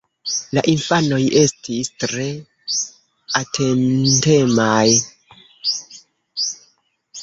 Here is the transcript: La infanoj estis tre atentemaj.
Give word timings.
La 0.57 0.61
infanoj 0.71 1.19
estis 1.41 1.91
tre 2.05 2.25
atentemaj. 3.43 4.93